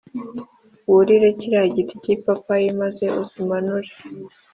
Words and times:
wurire 0.91 1.27
kiriya 1.39 1.65
giti 1.75 1.95
k’ipapayi 2.01 2.67
maze 2.81 3.05
uzi 3.21 3.39
manure 3.49 3.91